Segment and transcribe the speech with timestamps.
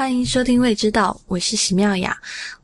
[0.00, 2.16] 欢迎收听《未知道》，我是席妙雅。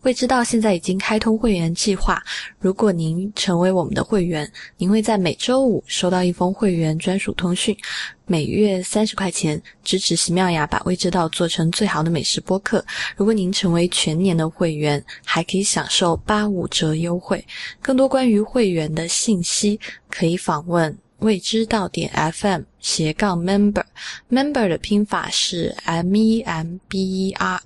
[0.05, 2.19] 未知道现在已经开通会员计划，
[2.59, 7.77] 如果您成为我们的会员，您会在每周五收到一封会员专属通讯，
[8.25, 12.83] 每月三十块钱，支持席妙雅把未知道做成最好的美食播客。
[13.19, 17.45] 如果您成为全年的会员，还可以享受八五折优惠。
[17.83, 19.79] 更多关于会员的信息，
[20.09, 20.97] 可以访问。
[21.21, 27.61] 未知道点 FM 斜杠 member，member 的拼法是 M E M B E R。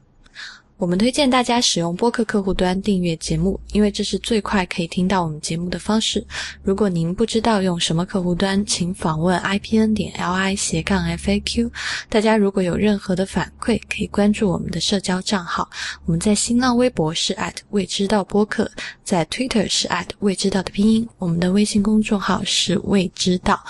[0.80, 6.26] 我们推荐大家使用播客客户端订阅节目，因为这是最快可以听到我们节目的方式。
[6.62, 11.70] 如果您不知道用什么客户端，请访问 IPN 点 LI 斜杠 FAQ。
[12.08, 15.68] 大家如果有任何的反馈，可以关注我们的社交账号。
[16.06, 17.36] 我们在新浪微博是
[17.68, 18.70] 未知道播客，
[19.04, 19.86] 在 Twitter 是
[20.20, 21.06] 未知道的拼音。
[21.18, 23.62] 我们的微信公众号是未知道。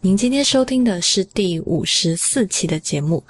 [0.00, 3.22] 您今天收听的是第五十四期的节目。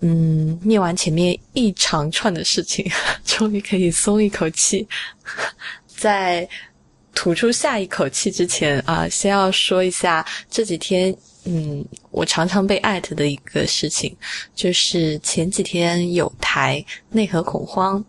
[0.00, 2.88] 嗯，念完前面一长串的事情，
[3.24, 4.86] 终于可以松一口气。
[5.86, 6.48] 在
[7.14, 11.16] 吐出下一口气之前啊，先要说一下这几天。
[11.50, 14.14] 嗯，我常常被艾特的一个事情，
[14.54, 18.04] 就是前几天有台内核恐慌，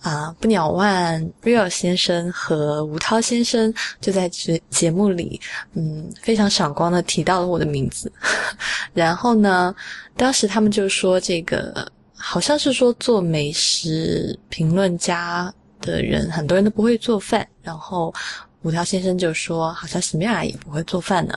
[0.00, 5.40] 啊，不鸟万 real 先生和吴涛先生就在节节目里，
[5.72, 8.12] 嗯，非常闪光的提到了我的名字。
[8.94, 9.74] 然后呢，
[10.16, 17.44] 当时他们就说这个好像是说做美食评论家的人，很多人都不会做饭。
[17.60, 18.14] 然后
[18.62, 21.36] 吴涛先生就说，好像什么样也不会做饭呢。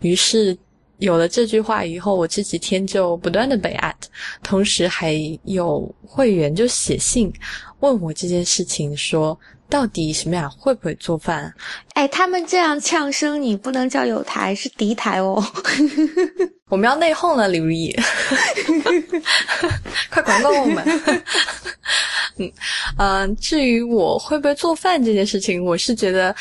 [0.00, 0.56] 于是。
[0.98, 3.94] 有了这句话以后，我这几天就不断的被 at，，
[4.42, 5.14] 同时还
[5.44, 7.32] 有会员就写信
[7.80, 11.52] 问我这件事情，说到底什么呀会不会做饭？
[11.94, 15.44] 哎，他们这样呛声，你不能叫有台，是敌台哦。
[16.70, 17.94] 我们要内讧了，李如意，
[20.10, 20.84] 快管管我们。
[22.38, 22.52] 嗯
[22.98, 26.34] 嗯，至于我会不会做饭这件事情，我是觉得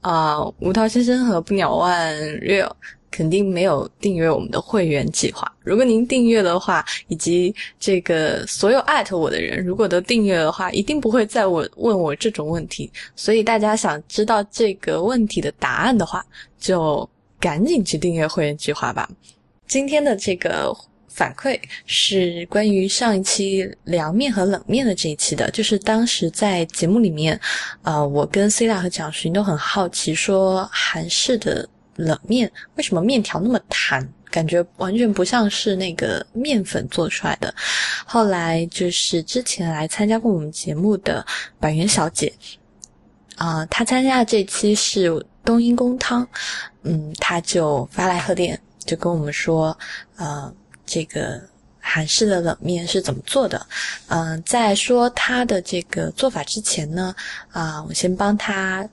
[0.00, 2.70] 啊，吴涛先生和不鸟万 real。
[3.10, 5.50] 肯定没有订阅我们的会员计划。
[5.62, 12.90] 如果您订阅的话，以及这个所有艾特我的人，如果都订阅的话，一定不会再问问我这种问题。
[13.16, 16.24] 所以大家想知道这个问题的答案的话，
[16.58, 19.08] 就赶紧去订阅会员计划吧。
[19.66, 20.74] 今天的这个
[21.08, 27.38] 反馈是关于上一期凉面和冷面的这一期的，就是当时在节目里面，
[27.82, 31.68] 呃，我跟 C 大和蒋勋都很好奇，说韩式的。
[32.00, 34.06] 冷面为什么面条那么弹？
[34.30, 37.52] 感觉完全不像是那个面粉做出来的。
[38.06, 41.26] 后来就是之前来参加过我们节目的
[41.58, 42.32] 百元小姐，
[43.34, 45.10] 啊，她参加的这期是
[45.44, 46.24] 冬阴功汤，
[46.84, 49.76] 嗯，她就发来贺电，就跟我们说，
[50.14, 50.54] 呃，
[50.86, 51.42] 这个
[51.80, 53.66] 韩式的冷面是怎么做的？
[54.06, 57.12] 嗯，在说她的这个做法之前呢，
[57.50, 58.88] 啊，我先帮她。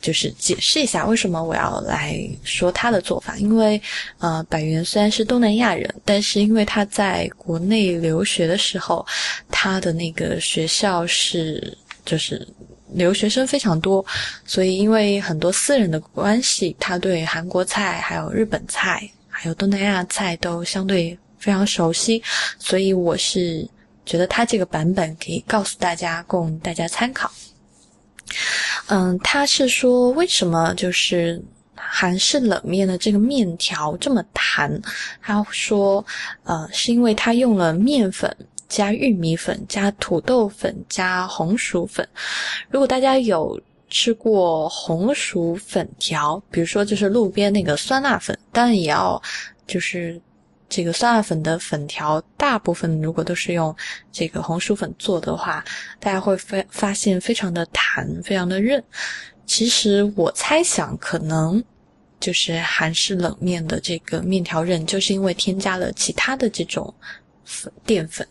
[0.00, 3.80] 就是解释一下为什么我要来说他的做法，因为，
[4.18, 9.04] 呃，百元虽然是东南亚人，但是因为他在国内留学的时候，
[9.50, 12.46] 他的那个学校是就是
[12.92, 14.04] 留学生非常多，
[14.46, 22.22] 所以因为很多私人的关系，他对韩国菜、还有日本菜、还有东南亚菜都相对非常熟悉，
[22.58, 23.68] 所以我是
[24.06, 27.30] 觉得他这个版本可以告诉大家，供大家参考。
[28.88, 31.42] 嗯，他是说为什么就是
[31.74, 34.80] 韩式冷面的这个面条这么弹？
[35.20, 36.04] 他说，
[36.44, 38.34] 呃，是因为他用了面粉
[38.68, 42.06] 加玉米粉加土豆粉加红薯粉。
[42.70, 49.20] 如果大家有吃过红薯粉条，比如说就是路边那个酸辣粉，当然也要
[49.66, 50.20] 就是。
[50.68, 53.74] 这个酸辣粉的粉条，大部分如果都是用
[54.12, 55.64] 这个红薯粉做的话，
[55.98, 58.82] 大家会发发现非常的弹，非常的韧。
[59.46, 61.62] 其实我猜想，可能
[62.20, 66.92] 就是韩式冷面的这个面条韧，就是因为添加了其他的这种
[67.44, 68.28] 粉淀粉。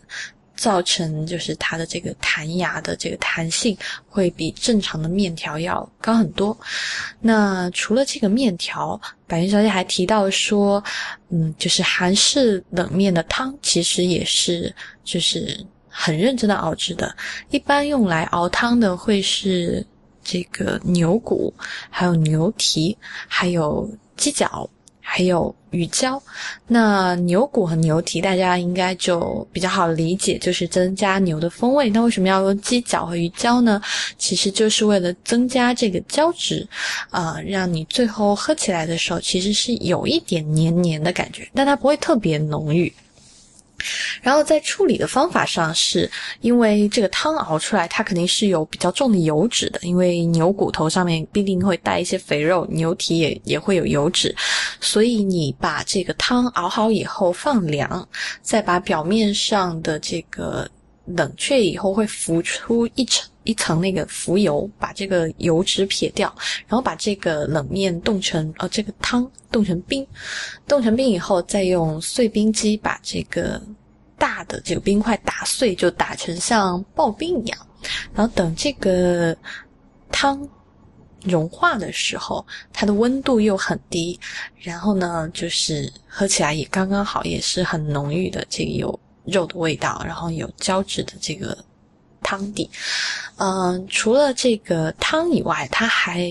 [0.58, 3.78] 造成就是它的这个弹牙的这个弹性
[4.08, 6.58] 会比正常的面条要高很多。
[7.20, 10.82] 那除了这个面条，白云小姐还提到说，
[11.30, 14.74] 嗯，就是韩式冷面的汤其实也是
[15.04, 17.14] 就是很认真的熬制的。
[17.50, 19.86] 一般用来熬汤的会是
[20.24, 21.54] 这个牛骨，
[21.88, 24.68] 还有牛蹄，还有鸡脚。
[25.10, 26.22] 还有鱼胶，
[26.66, 31.88] 那牛骨和牛蹄大家应该就比较好理解，就是增加牛的风味。
[31.88, 33.80] 那为什么要用鸡脚和鱼胶呢？
[34.18, 36.68] 其实就是为了增加这个胶质，
[37.08, 42.92] 啊，让你最后喝起来的时候其实是有一点黏黏的感觉，但它不会特别浓郁。
[44.22, 46.10] 然后在处理的方法上，是
[46.40, 54.34] 因为这个汤熬出来，它肯定是有比较重的油脂的，因为牛骨头上面必定会带一些肥肉，牛蹄也也会有油脂，
[54.80, 58.08] 所以你把这个汤熬好以后放凉，
[58.42, 60.68] 再把表面上的这个
[61.06, 66.32] 冷却以后会浮出一层一层那个浮油，把这个油脂撇掉，
[66.66, 70.06] 然后把这个冷面冻成呃这个汤冻成冰，
[70.66, 73.60] 冻成冰以后，再用碎冰机把这个。
[74.20, 77.58] 大的这个冰块打碎，就打成像刨冰一样，
[78.12, 79.32] 然后等这个
[80.10, 80.36] 汤
[81.22, 84.18] 融化的时候，它的温度又很低，
[84.58, 91.56] 然后呢，就是喝起来也刚刚好，也是很浓郁的这个有肉的味道，然后有胶质的这个
[92.22, 92.68] 汤底。
[93.36, 96.30] 嗯，除了这个汤以外，他还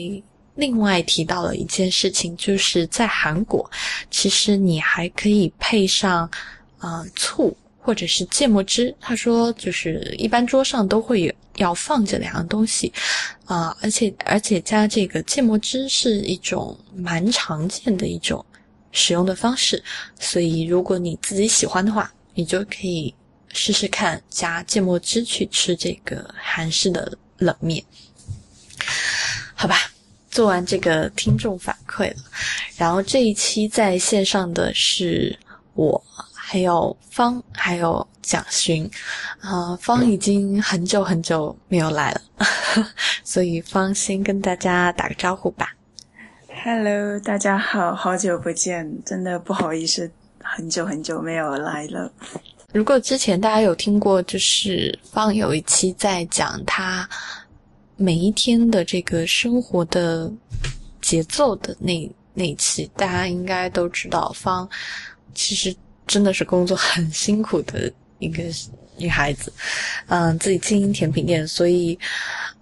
[0.55, 3.69] 另外提到了一件事情，就是在韩国，
[4.09, 6.29] 其实你还可以配上
[6.77, 7.55] 啊醋。
[7.79, 12.91] 或者是芥末汁，他说就是一般桌上都会有要放这两样东西，
[13.45, 18.45] 啊，而且而且加这个芥末汁是一种蛮常见的一种
[18.91, 19.81] 使用的方式，
[20.19, 23.15] 所以如果你自己喜欢的话，你就可以
[23.53, 27.83] 试试看加芥末汁去吃这个韩式的冷面，
[29.53, 29.75] 好吧？
[30.29, 32.17] 做完这个听众反馈了，
[32.77, 35.37] 然后这一期在线上的是
[35.73, 36.03] 我。
[36.49, 38.89] 还有方，还有蒋勋，
[39.41, 42.21] 啊，方已经很久很久没有来了，
[43.21, 45.75] 所以方先跟大家打个招呼吧。
[46.63, 50.09] Hello，大家好，好久不见，真的不好意思，
[50.41, 52.09] 很久很久没有来了。
[52.73, 57.07] 如果之前大家有听过，就是方有一期在讲他
[57.95, 60.31] 每一天的这个生活的
[61.01, 64.69] 节奏的那那一期，大家应该都知道，方
[65.33, 65.75] 其实。
[66.07, 68.41] 真的是工作很辛苦的一个
[68.95, 69.51] 女孩子，
[70.07, 71.99] 嗯，自己经营甜品店，所以，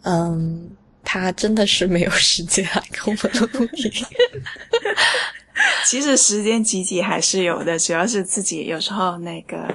[0.02, 0.68] 嗯，
[1.04, 3.92] 她真的是没有时间来跟我们录音。
[5.86, 9.68] 其实时间挤挤还是有的，主要是自己有时候那个，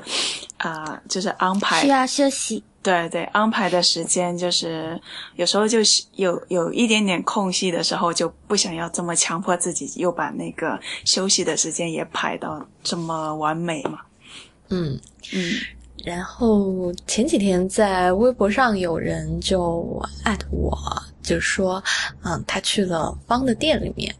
[0.58, 2.62] 啊，就是安排需要休息。
[2.82, 4.98] 对对，安排的时间就是
[5.36, 13.98] 有时候就是有有一点点空隙的时候，就不想要这么强迫自己，又把那个休息的时间也排到这么完美嘛。
[14.70, 14.98] 嗯
[15.34, 15.52] 嗯。
[16.02, 20.74] 然后前几天在微博上有人就艾特我，
[21.22, 21.82] 就是说，
[22.22, 24.14] 嗯，他去了方的店里面，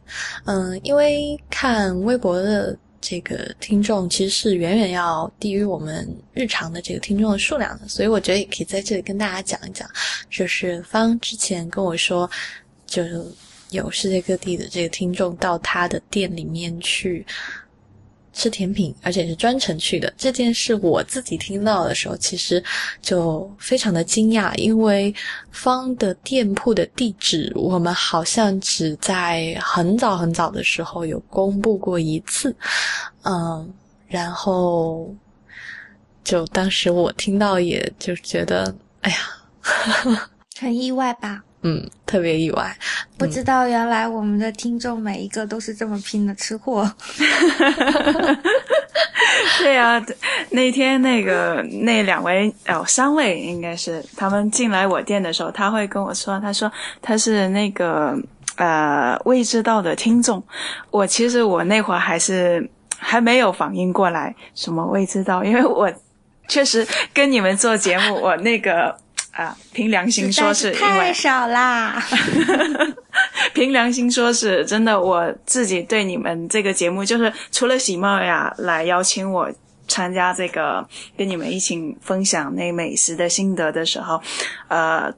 [0.45, 2.77] 嗯，因为看微博的。
[3.03, 9.89] 这个听众其实是远远要低于我们日常的这个听众的数量的，所以我觉得也可以在这里跟大家讲一讲，
[10.29, 12.31] 就是方之前跟我说，
[12.87, 13.03] 就
[13.71, 17.25] 有世界各地的这个听众到他的店里面去。
[18.41, 22.65] 吃甜品，而且是专程去的这件事，我自己听到的时候，其实
[23.03, 25.15] 就非常的惊讶，因为
[25.51, 32.57] 方的店铺的地址，我们好像只在很早很早的时候有公布过一次，
[33.25, 33.71] 嗯，
[34.09, 35.15] 然后
[36.25, 39.19] 就当时我听到，也就觉得，哎呀，
[40.59, 41.45] 很意外吧。
[41.63, 42.75] 嗯，特别意外，
[43.19, 46.91] 不知道原来我们的听众每一个都是这么拼的吃货。
[49.59, 50.03] 对呀，
[50.51, 58.17] 那天那个那两位哦，三位应该是他们进来我店的时候，他会跟我说，他说他是那个
[58.57, 60.43] 呃未知道的听众。
[60.91, 65.93] 我其实我那会儿还是还没有反应过来什么未知道，因为我
[66.49, 68.97] 确实跟你们做节目，我那个。
[69.33, 72.03] 啊，凭良心说是太少啦。
[73.55, 79.51] 凭良心说是真的，我自己对你们这个节目，就是除了喜茂呀来邀请我
[79.89, 84.21] 参加这个，跟你们一起分享那美食的心得的时候，
[84.69, 85.13] 呃，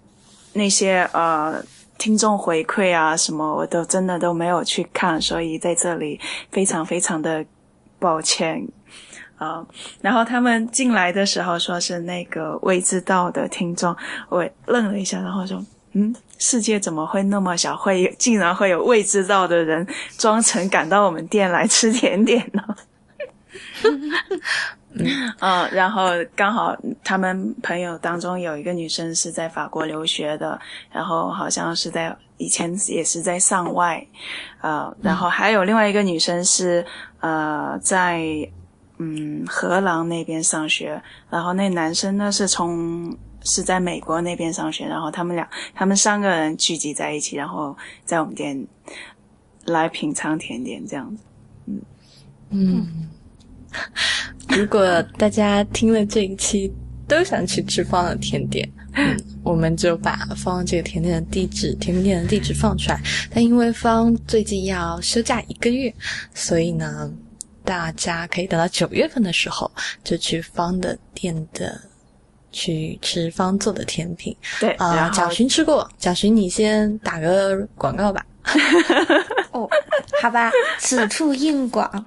[0.52, 1.62] 那些呃
[1.98, 6.18] 听众回馈啊什么，我都真的都没有去看，所以在这里
[6.50, 7.44] 非常非常的
[7.98, 8.66] 抱歉。
[9.42, 9.66] 啊，
[10.00, 13.94] 然后他们进来的时候说是那个未知道的听众，
[14.28, 15.60] 我愣了一下，然后说
[15.94, 19.84] ：“嗯，世界怎么会那么小，会竟然会有未知道的人
[20.16, 22.62] 装成赶到我们店来吃甜点呢？”
[25.40, 30.56] 嗯，然后刚好他们朋友当中有一个女生是在法国留学的，
[30.92, 34.06] 然后好像是在以前也是在上外，
[34.60, 36.86] 呃，然后还有另外一个女生是
[37.18, 38.48] 呃在。
[39.02, 48.64] 嗯，荷兰那边上学，然后那男生呢是从是在美国那边上学，然后他们俩他们三个人聚集在一起，然后在我们店
[49.64, 51.22] 来品尝甜点这样子。
[51.66, 51.80] 嗯
[52.50, 53.08] 嗯，
[54.50, 56.72] 如果大家听了这一期
[57.08, 63.00] 都想去吃方的甜点， 嗯，我们就把方这个甜点的地址、甜品店的地址放出来。
[63.34, 65.92] 但因为方最近要休假一个月，
[66.34, 67.12] 所以呢，
[67.64, 69.70] 大家可以等到九月份的时候
[70.04, 71.80] 就去方的店的
[72.50, 74.36] 去吃方做的甜品。
[74.60, 78.26] 对啊，然后蒋勋吃过，蒋勋你先打个广告吧。
[79.52, 79.68] 哦，
[80.20, 82.04] 好吧，此处硬广。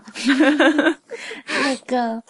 [1.63, 2.21] 那个，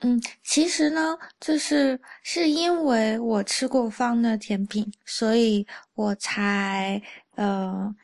[0.00, 7.00] 嗯，其实呢，就是是因为我吃过方的甜品，所以我才
[7.36, 7.94] 呃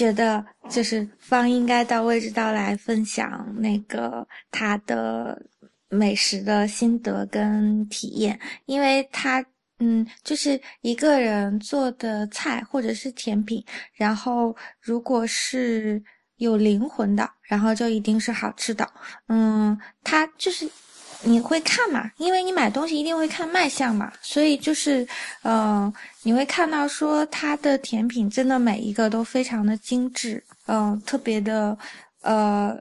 [0.00, 5.40] 觉得就是方应该到位置到来分享那个他的
[5.88, 9.44] 美食的心得跟体验，因为他。
[9.82, 13.64] 嗯，就是一个人做的菜或者是甜品，
[13.94, 16.02] 然后如果是
[16.36, 18.86] 有灵魂的，然后就一定是好吃的。
[19.28, 20.68] 嗯，他就是
[21.22, 25.06] 你会看嘛，因为你买东西一定会看卖相嘛，所以就是
[25.42, 31.76] 呃，你会看到说它的甜品真的每一个都非常的精致，嗯、特别的
[32.22, 32.78] 呃。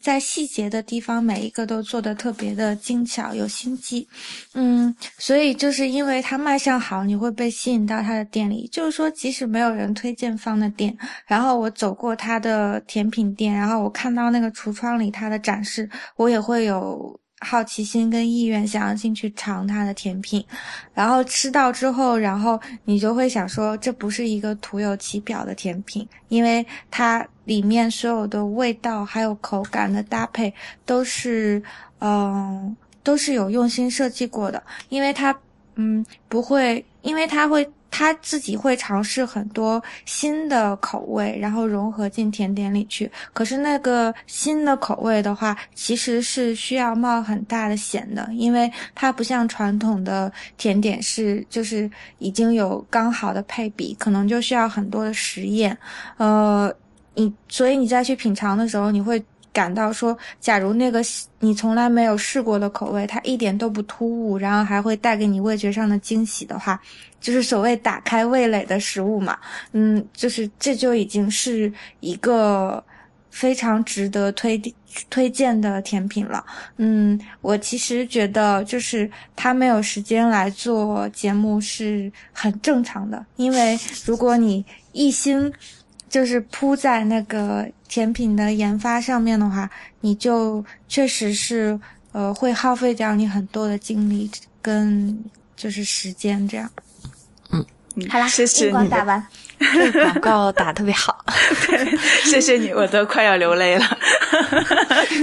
[0.00, 4.06] 在细节的地方，每一个都做的特别的精巧，有心机。
[4.54, 8.68] 嗯，所以就是因为它卖相好，你会被吸引到它的店里。
[8.70, 20.44] 就是说，即使没有人推荐方的店，然后我走过它的甜品店，然后我看到那个橱窗里它的展示，我也会有好奇心跟意愿，想要进去尝它的甜品。
[20.92, 30.52] 然后吃到之后，然后你就会想说，这不是一个徒有其表的甜品，因为它里面所有的味道还有口感的搭配
[30.84, 31.62] 都是，
[32.00, 34.62] 嗯、都是有用心设计过的。
[34.88, 35.38] 因为它，
[35.76, 37.68] 嗯，不会，因为它会。
[37.90, 43.10] 他自己会尝试很多新的口味，然后融合进甜点里去。
[43.32, 55.76] 可是那个新的口味的话，其实是需要冒很大的险的，因为它不像传统的甜点是就是已经有刚好的配比，可能就需要很多的实验。
[56.16, 56.72] 呃，
[57.14, 59.22] 你所以你再去品尝的时候，你会
[59.58, 61.02] 感到说，假如那个
[61.40, 66.80] 你从来没有试过的口味，它一点都不突兀，然后还会带给你味觉上的惊喜的话，
[67.20, 69.36] 就是所谓打开味蕾的食物嘛。
[69.72, 72.80] 嗯，就是这就已经是一个
[73.30, 74.62] 非常值得推
[75.10, 76.44] 推荐的甜品了。
[76.76, 85.52] 嗯，我其实觉得就是他没有时间来做节目是很正常的，因为如果你一心
[86.08, 91.78] 就是扑在那个甜品的研发上面的话，你就确实是
[92.12, 95.24] 呃会耗费掉你很多的精力跟
[95.56, 96.70] 就是时间这样。
[97.50, 97.64] 嗯
[98.08, 99.26] 好啦，谢谢你的，打完。
[99.58, 101.24] 这个广告打得特别好。
[102.24, 103.84] 谢谢你，我都快要流泪了。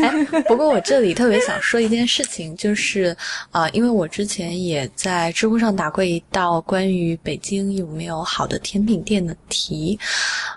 [0.01, 3.15] 哎，不过我这里特别想说一件事情，就是
[3.51, 9.99] 啊、呃因为我之前也在知乎上打过一道关于北京有没有好的甜品店的题，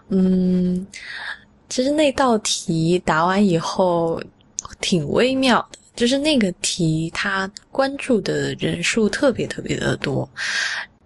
[0.08, 0.86] 嗯，
[1.68, 4.22] 其实那道题答完以后
[4.80, 10.28] 挺微妙的，就是那个题它关注的人数特别特别的多，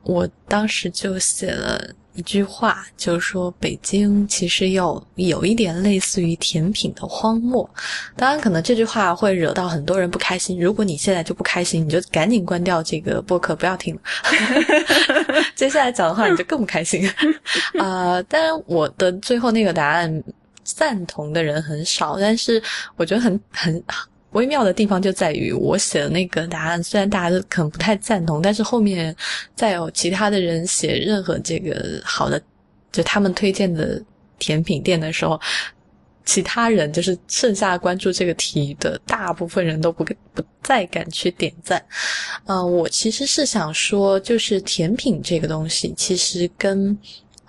[0.03, 1.83] 我当时就写了
[2.15, 7.69] 一句话，就是说北京其实有有一点类似于甜品的荒漠。
[8.17, 10.61] 当然，可能这句话会惹到很多人不开心。
[10.61, 14.01] 如果你现在就不开心，你就赶紧关掉这个播客，不要听了。
[15.57, 17.09] 接下来讲的话，你就更不开心。
[17.81, 20.23] 啊、当然，我的最后那个答案
[20.65, 22.63] 赞同的人很少，但是
[22.97, 23.83] 我觉得很很。
[24.33, 29.15] 微妙的地方就在于，我写的那个答案，虽然大家都可能不太赞同，但是后面
[29.55, 32.43] 再有其他的人写任何这个好的，
[32.91, 34.03] 就他们推荐的
[34.39, 35.41] 甜品店的时候，
[36.25, 41.85] 其他人就是剩下关注这个题的大部分人都不不再敢去点赞。
[42.47, 46.97] 呃，我其实是想说，就是甜品这个东西，其实跟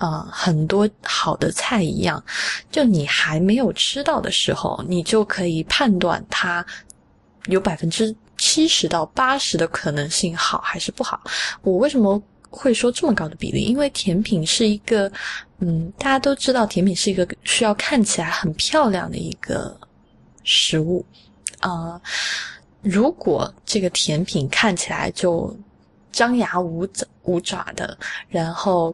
[0.03, 2.21] 呃很多好的菜一样，
[2.69, 6.65] 就你还没有吃到的时候，你就可以判断它
[7.45, 11.21] 有百分之七十到八十的可能性好还是不好。
[11.61, 13.63] 我为什么会说这么高的比例？
[13.63, 15.09] 因为甜品是一个，
[15.59, 19.73] 嗯，大家都知道，甜品是一个需要看起来很漂亮的一个
[20.43, 21.05] 食物。
[21.61, 22.01] 呃，
[22.81, 25.57] 如果这个甜品看起来就
[26.11, 28.93] 张牙舞爪舞爪的，然后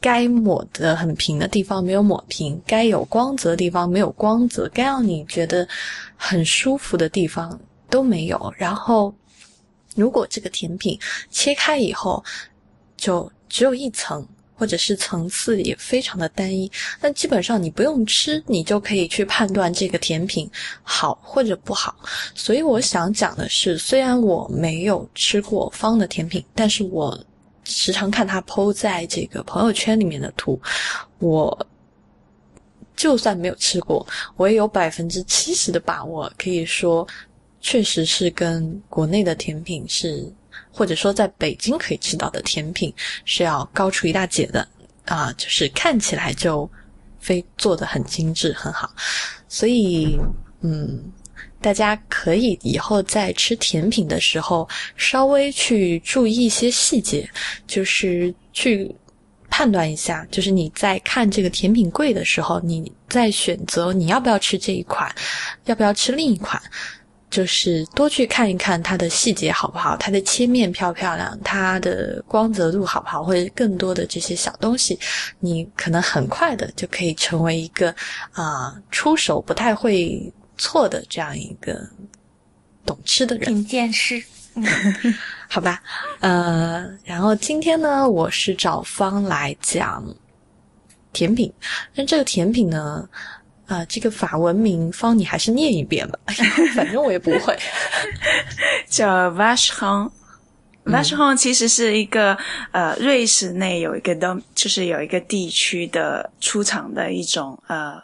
[0.00, 5.68] 该抹的很平的地方没有抹平，该有光泽的地方没有光泽，该让你觉得
[6.16, 8.54] 很舒服的地方都没有。
[8.56, 9.14] 然后，
[9.94, 10.98] 如果这个甜品
[11.30, 12.24] 切开以后，
[12.96, 16.70] 就只有一层，或者是层次也非常的单一。
[17.00, 20.50] 那基本上你不用吃，你就可以去判断这个甜品
[20.82, 21.94] 好或者不好。
[22.34, 27.18] 所以我想讲的是，虽然我没有吃过方的甜品，但是我
[27.70, 30.60] 时常看他 PO 在这个朋友圈里面的图，
[31.20, 31.66] 我。
[32.96, 37.08] 就算没有吃过，我也有百分之七十的把握，可以说，
[37.58, 40.30] 确实是跟国内的甜品是，
[40.70, 42.92] 或者说在北京可以吃到的甜品
[43.24, 44.68] 是要高出一大截的
[45.06, 45.32] 啊！
[45.38, 46.70] 就是看起来就
[47.20, 48.90] 非做的很精致很好，
[49.48, 50.20] 所以
[50.60, 51.02] 嗯，
[51.60, 57.28] 大家可以以后在吃甜品的时候稍微去注意一些细节，
[57.66, 58.94] 就是去。
[59.52, 65.12] 判断一下，就是你在看这个甜品柜的时候，你在选择你要不要吃这一款，
[65.64, 66.62] 要不要吃另一款，
[67.28, 74.96] 就是多去看一看它的细节好不好，它的切面漂不漂亮，它的光泽度好不好，或者更多的这些小东西，
[75.40, 77.92] 你可能很快的就可以成为一个
[78.30, 81.84] 啊出手不太会错的这样一个
[82.86, 84.22] 懂吃的人，品鉴师。
[85.48, 85.80] 好吧，
[86.18, 90.04] 呃，然后今天呢，我是找方来讲
[91.12, 91.52] 甜品，
[91.94, 93.08] 但这个甜品呢，
[93.66, 96.18] 啊，这个法文名方你还是念一遍吧，
[96.74, 97.56] 反正我也不会。
[98.90, 102.36] 叫 Vacheron，Vacheron 其实是一个
[102.72, 107.94] 呃，瑞士内有一个东，就是有一个地区的出厂的一种呃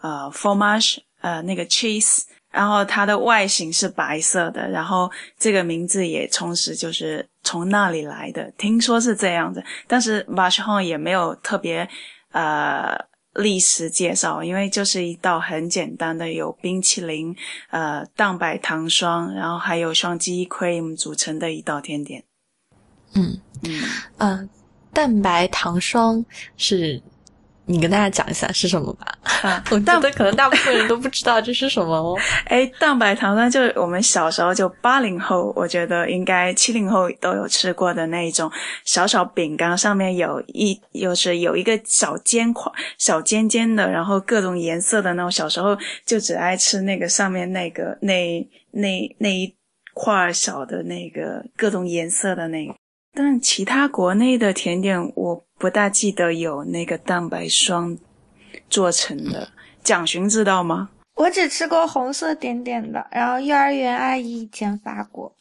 [0.00, 2.24] 呃 fromage，呃那个 cheese。
[2.52, 9.64] 然后它的外形是白色的，然后这个名字也同时就是从那里来的，听说是这样子。
[9.88, 11.88] 但是 v a c h o n 也没有特别
[12.32, 12.94] 呃
[13.36, 17.34] 历史介绍，因为就是一道很简单的有冰淇淋、
[17.70, 22.22] 呃蛋白糖霜，然后还有双鸡 cream 组成的一道甜点。
[23.14, 23.82] 嗯嗯
[24.18, 24.48] 呃，
[24.92, 26.22] 蛋白糖霜
[26.58, 27.02] 是。
[27.66, 29.06] 你跟大家讲一下是什么吧。
[29.70, 32.18] 我觉得可能大部分人都不知道这是什么哦。
[32.46, 38.50] 哎，蛋白糖呢就是我们小时候就八零后，我觉得应该七零后都有吃过的那一种
[38.84, 45.30] 小小饼干，上面有一又是有一个小尖块、小尖尖的，然后各种颜色的那种。
[45.30, 48.38] 小时候就只爱吃那个上面那个那
[48.72, 49.54] 那那一
[49.94, 52.74] 块小的那个各种颜色的那个。
[53.14, 57.96] 但其他国内的甜点，我不大记得有那个蛋白霜
[58.68, 59.48] 做成的。
[59.84, 60.88] 蒋勋知道吗？
[61.14, 65.32] 我只吃过红色点点的，然后幼儿园阿姨以前发过。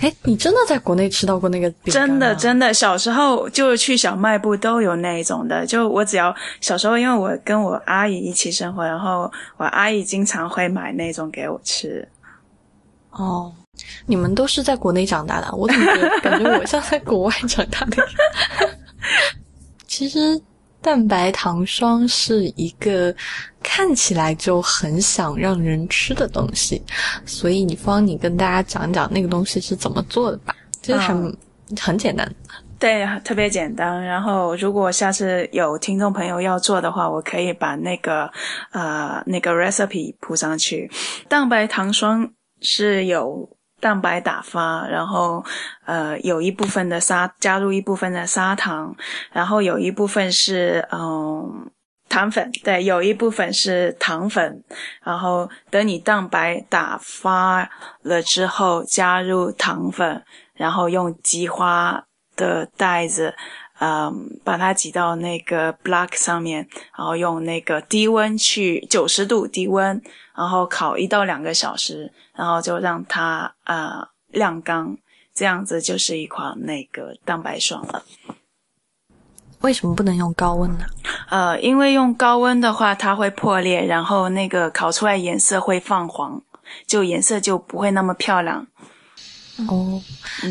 [0.00, 1.68] 哎，你真的在国内吃到过那个？
[1.86, 5.66] 真的真的，小时候就去小卖部都有那种的。
[5.66, 12.08] 就我只要小时候，因为我跟我阿姨一起生活，然后我阿姨经常会买那种给我吃。
[13.10, 13.52] 哦。
[14.06, 17.96] 你们都是在国内长大的，我怎么觉得感觉我像在国外长大的？
[19.86, 20.40] 其实
[20.80, 23.14] 蛋白糖霜是一个
[23.62, 26.82] 看起来就很想让人吃的东西，
[27.24, 31.36] 所以你方你跟大家讲讲那个东西是怎么做的吧，这是很
[31.80, 32.30] 很简单，
[32.78, 34.02] 对，特别简单。
[34.02, 38.30] 然后如果下次有听众朋友要做的话，我可以把那个
[38.72, 40.90] 呃那个 recipe 铺上去。
[41.28, 43.48] 蛋白糖霜是有。
[43.84, 45.44] 蛋白打发，然后
[45.84, 48.96] 呃有一部分的砂加入一部分的砂糖，
[49.30, 51.70] 然后有一部分是嗯
[52.08, 54.64] 糖粉，对，有一部分是糖粉，
[55.02, 57.68] 然后等你蛋白打发
[58.00, 63.34] 了之后，加入糖粉，然后用挤花的袋子，
[63.80, 66.66] 嗯把它挤到那个 block 上面，
[66.96, 70.00] 然后用那个低温去九十度低温，
[70.36, 72.12] 然后烤一到两个小时。
[72.36, 74.96] 然后就让它啊晾干，
[75.32, 78.02] 这样子就是一款那个蛋白霜了。
[79.60, 80.84] 为什么不能用高温呢？
[81.30, 86.42] 呃，因为用高温的话，它会破裂，然后那个烤出来颜色会泛黄，
[86.88, 88.66] 就颜色就不会那么漂亮。
[89.68, 90.02] 哦，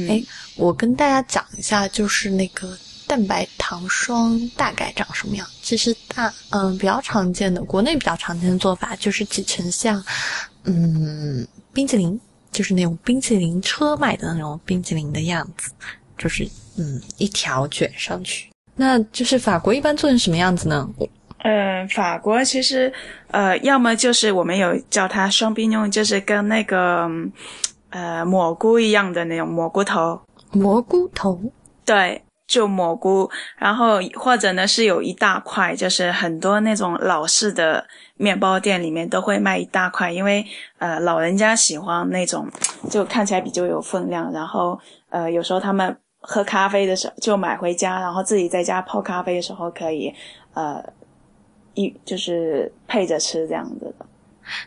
[0.10, 0.24] 哎，
[0.56, 2.78] 我跟大家讲一下，就是那个
[3.13, 5.45] 蛋白糖霜大概长什么样。
[5.62, 10.04] 其实大嗯比较常见的，国内比较常见的做法就是挤成像
[10.63, 11.47] 嗯。
[11.71, 12.19] 冰淇淋
[12.52, 15.71] 就是那种冰淇淋车卖的那种冰淇淋的样子，
[16.17, 16.43] 就是
[16.78, 18.49] 嗯一条卷上去。
[18.76, 20.89] 那就是法国一般做成什么样子呢？
[21.39, 22.91] 呃，法国其实
[23.30, 27.08] 呃要么就是我们有叫它双冰用，就是跟那个
[27.91, 30.19] 呃蘑菇一样的那种蘑菇头。
[30.52, 31.39] 蘑菇头？
[31.86, 32.21] 对，
[32.54, 33.30] 就蘑菇。
[33.58, 37.86] 然后或者呢是有一大块，就是很多那种老式的。
[38.16, 40.46] 面包店里面都会卖一大块，因为
[40.78, 42.48] 呃老人家喜欢那种
[42.89, 50.13] 就看起来比较有分量，然后呃有时候他们喝咖啡的时候就买回家，然后自己在家泡咖啡的时候可以
[50.54, 50.82] 呃
[51.74, 54.06] 一就是配着吃这样子的。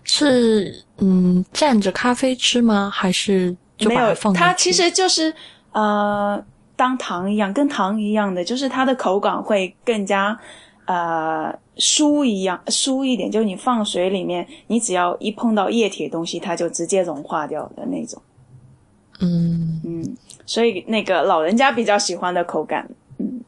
[0.02, 2.90] 是嗯蘸着咖啡吃吗？
[2.92, 5.32] 还是就没有它其实就是
[5.70, 6.44] 呃
[6.76, 10.38] 当糖一样，跟糖一样的，就是它的口感会更加
[10.84, 18.22] 呃酥一样酥一点，就是你放水里面，你只要一碰到液体的东西，它就直接融化掉的那种。
[19.20, 22.88] 嗯嗯，所以那个老人家比较喜欢的口感。
[23.18, 23.40] 嗯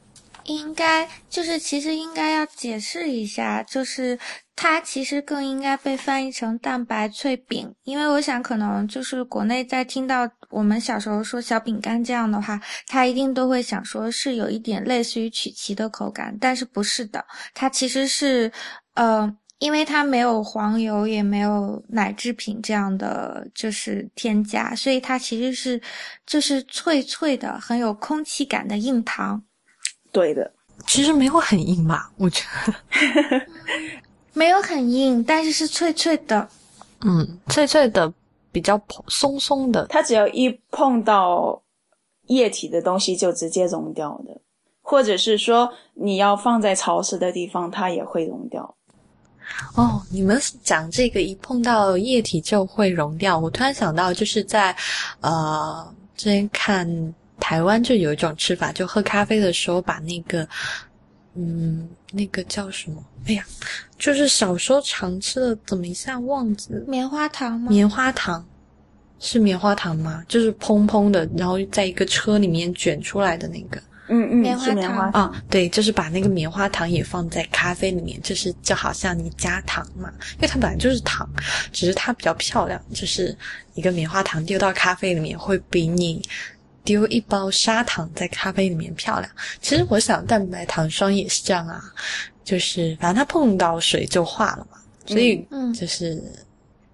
[0.45, 4.19] 应该就是其实应该要解释一下，就是
[4.57, 18.51] 它其实更应该被翻译成蛋白脆饼，因为我想可能就是国内在听到我们小时候说小饼干这样的话，他一定都会想说是有一点类似于曲奇的口感，但是不是的，它其实是
[18.95, 19.37] 呃。
[19.61, 25.83] 因为它没有黄油，也没有奶制品这样的就是添加，所以它其实是
[26.25, 29.43] 就是脆脆的，很有空气感的硬糖。
[30.13, 30.49] 对的，
[30.87, 33.47] 其实没有很硬吧，我觉得
[34.33, 36.49] 没有很硬，但是是脆脆的。
[37.01, 38.15] 嗯脆脆的，
[38.59, 39.87] 比较松松的。
[39.87, 41.63] 它只要一碰到
[42.27, 44.41] 液体的东西就直接溶掉的，
[44.83, 48.75] 或者是说你要放在潮湿的地方，它也会溶掉。
[49.77, 54.77] 哦，你们讲这个一碰到液体就会溶掉，我突然想到，就是在
[55.21, 60.47] 呃之前看台湾就有一种吃法，就喝咖啡的时候把那个
[61.39, 63.03] 嗯那个叫什么？
[63.27, 63.45] 哎呀，
[63.99, 66.81] 就是小时候常吃的，怎么一下忘记了？
[66.89, 67.71] 棉花糖吗？
[67.71, 68.45] 棉花糖
[69.21, 70.25] 是棉花糖吗？
[70.27, 73.81] 就是蓬蓬的，然后在一个车里面卷出来的那个。
[74.11, 81.29] 嗯嗯，棉花是棉花糖啊，对，就是把那个棉花糖也放在咖啡里面，就是就好像你加糖嘛，因为它本来就是糖，
[81.73, 83.37] 只是它比较漂亮，就是
[83.75, 86.23] 一个棉花糖丢到咖啡里面会比你
[86.85, 89.31] 丢一包砂糖在咖啡里面漂亮。
[89.61, 91.83] 其实我想蛋白糖霜也是这样啊，
[92.45, 95.47] 就是反正它碰到水就化了嘛，所以
[95.79, 96.23] 就是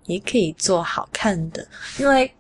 [0.07, 1.67] 也可以做好看的，
[1.99, 2.33] 因为。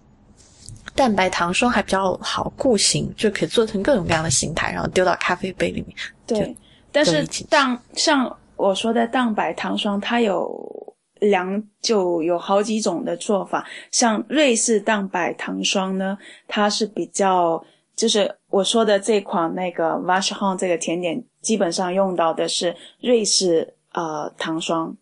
[0.96, 5.96] 蛋白糖霜还比较好固形，就可以做成各种各样的形态，然后丢到咖啡杯里面。
[6.24, 6.56] 对，
[6.92, 10.93] 但是蛋像我说的蛋白糖霜，它有
[11.24, 13.66] 两就有好几种的做法。
[13.90, 17.62] 像瑞士蛋白糖霜呢，它是比较
[17.96, 24.96] 就是我说的这款那个 v a s h h o n 这个甜点，基本上用到的是瑞士呃糖霜，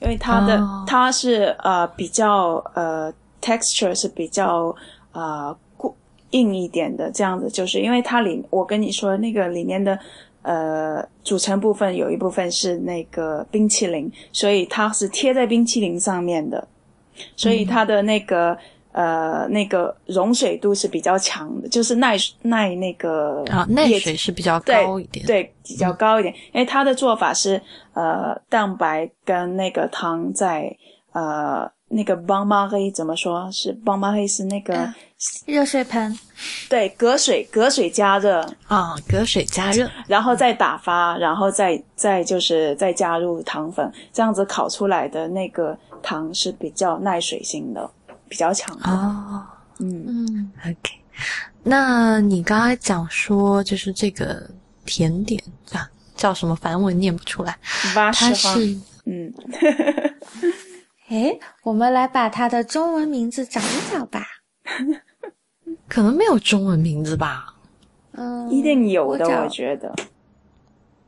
[0.00, 4.74] 因为它的、哦它是呃比较呃 texture 是比较
[5.12, 5.94] 呃固
[6.30, 9.98] 硬一点的，这样子就是因为它里我跟你说那个里面的
[10.42, 16.66] 呃组成部分有一部分是那个冰淇淋，所以它是贴在冰淇淋上面的，
[17.36, 18.56] 所以它的那个、
[18.92, 26.34] 呃那个溶水度是比较强的，就是耐耐那个啊，耐水是比较对高一点。，对，比较高一点。
[26.52, 27.60] 因为它的做法是，
[27.94, 30.76] 呃，蛋白跟那个糖在
[31.12, 34.94] 呃那个邦巴黑怎么说是邦巴黑是那个、嗯
[35.44, 36.18] 热水盆，
[36.70, 39.86] 对隔水隔水加热，啊，隔水加热。
[40.06, 47.90] 然后再打发，然后再再就是再加入糖粉，这样子烤出来的那个糖是比较耐水性的，
[48.30, 48.90] 比较强的。
[48.90, 49.44] 哦
[49.78, 50.94] 嗯，嗯，，OK。
[51.62, 54.48] 那你刚才讲说，就是这个
[54.86, 55.38] 甜点
[55.72, 56.56] 啊，叫什么？
[56.56, 57.58] 反正我念不出来。
[57.94, 59.30] 八它十方，是嗯，
[61.10, 64.24] 诶，我们来把它的中文名字找一找吧。
[65.88, 67.54] 可能没有中文名字吧？
[68.12, 69.94] 嗯，一定有的，我找我觉得。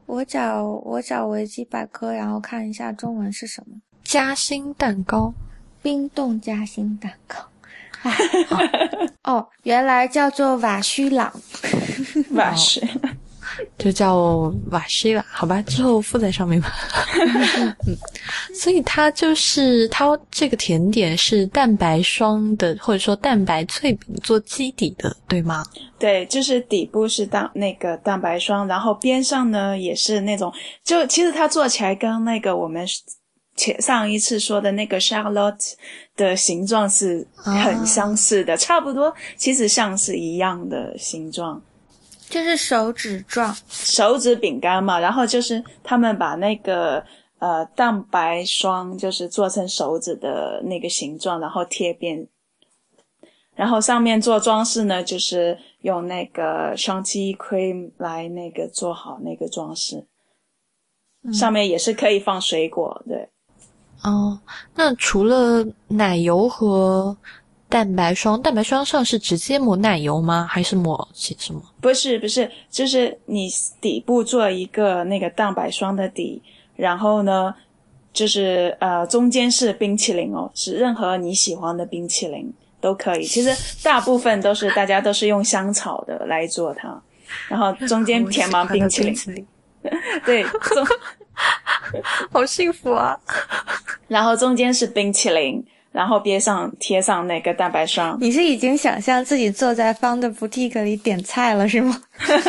[0.07, 3.77] 我找我找维基百科，然后看一下中文是什么。
[4.05, 5.33] 夹心蛋糕。
[5.81, 7.39] 冰冻夹心蛋糕。
[8.03, 8.17] 哎
[9.25, 11.33] 哦，原来叫做瓦须朗。
[12.37, 12.81] 八十，
[13.79, 16.73] 就叫瓦西了，好吧，之后附在上面吧。
[17.87, 17.97] 嗯，
[18.55, 25.65] 所以它就是它这个甜点是蛋白霜的，或者说蛋白脆饼做基底的，对吗？
[25.99, 30.53] 对，就是底部是蛋那个蛋白霜，然后边上呢也是那种，
[30.85, 32.87] 就其实它做起来跟那个我们
[33.57, 35.75] 前上一次说的那个 Charlotte
[36.17, 41.61] 的形状是很相似的，差不多，其实像是一样的形状。
[42.33, 47.05] 就是手指状，手指饼干嘛，然后就是他们把那个
[47.39, 52.27] 呃蛋白霜就是做成手指的那个形状，然后贴边，
[53.55, 60.07] 然后上面做装饰呢，就是用那个 chantilly cream 来那个做好那个装饰，
[61.35, 63.29] 上面也是可以放水果，对。
[64.05, 64.41] 哦，
[64.75, 67.15] 那除了奶油和
[67.73, 70.47] 蛋白霜，蛋白霜上是直接抹奶油吗？
[70.47, 71.63] 还是抹些什么？
[71.81, 73.49] 不是不是，就是你
[73.81, 76.43] 底部做一个那个蛋白霜的底，
[76.77, 77.55] 然后呢，
[78.13, 83.25] 就是呃中间是冰淇淋哦，是任何你喜欢的冰淇淋都可以。
[83.25, 87.03] 其实大部分都是大家都是用香草的来做它，
[87.49, 89.47] 然后中间填满冰淇淋。
[90.27, 90.87] 对，中
[92.31, 93.19] 好幸福啊！
[94.09, 95.65] 然后中间是冰淇淋。
[95.93, 98.17] 然后边上贴上那个蛋白霜。
[98.21, 102.01] 你是已经想象自己坐在方的 boutique 里点菜了是吗？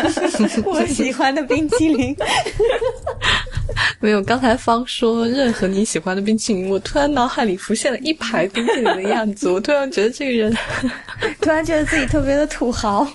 [0.65, 2.15] 我喜欢的冰淇淋。
[3.99, 10.55] 没有，刚才方说任何你喜欢的冰淇淋，我突然脑海里浮现了一排冰淇淋的样子，我突然觉得这个人，
[11.39, 13.07] 突然觉得自己特别的土豪。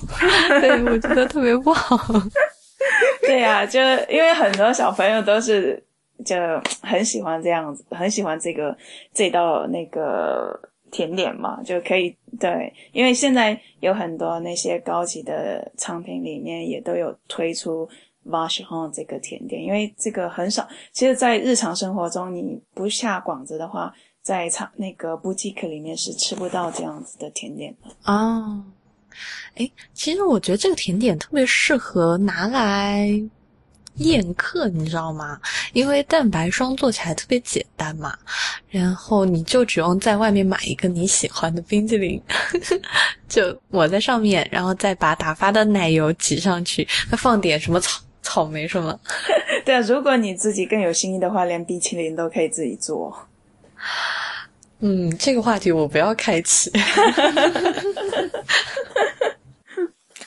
[0.61, 1.99] 对，我觉得特别不好。
[3.23, 5.83] 对呀，就因为很多小朋友都是。
[6.25, 6.37] 就
[6.83, 8.77] 很喜欢这样子，很喜欢这个
[9.13, 10.59] 这道那个
[10.91, 17.89] 甜点嘛，就可以对，因为现在有很多那些高级的餐品里面也都有推出
[18.25, 28.65] v a c h e n 这个甜点，因为这个很少，其实，在日常生活中你不下馆子的话，在餐那个布吉克里面是吃不到这样子的甜点的哦。
[29.55, 33.09] 哎，其实我觉得这个甜点特别适合拿来。
[33.99, 35.39] 宴客，你知道吗？
[35.73, 38.17] 因为蛋白霜做起来特别简单嘛，
[38.71, 42.21] 然后你就只用在外面买一个你喜欢的冰淇淋，
[43.29, 48.99] 就抹在上面，然后再把打发的奶油挤上去，再放点什么草草莓什么。
[49.65, 53.17] 对啊，如果你自己更有心意的话，连冰淇淋都可以自己做。
[54.81, 56.71] 嗯，这个话题我不要开启。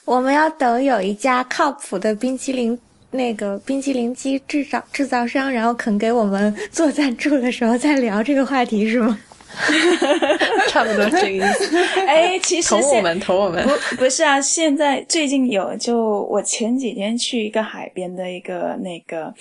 [0.04, 2.78] 我们要等有一家靠谱的冰淇淋。
[3.12, 9.20] 那个冰淇淋机制造制造商，然后肯给我们做赞助的时候再聊这个话题是吗？
[10.70, 11.78] 差不多这个意思。
[12.08, 13.68] 哎，其实投我们，投我们。
[13.68, 19.34] 不不是啊，现在最近有，就我前几天去一个海边的一个那个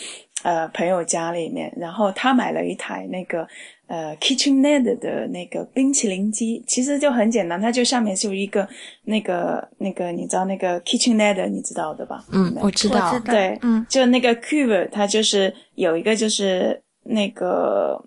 [0.43, 3.47] 呃朋友家里面，然后他买了一台那个。
[3.91, 8.69] 呃，KitchenAid 的那个冰淇淋机其实就很简单，它就上面就一个
[9.03, 12.25] 那个那个，你知道那个 KitchenAid 你知道的吧？
[12.31, 13.19] 嗯，我知道。
[13.25, 18.01] 对，嗯，就那个 Cube，它就是有一个就是那个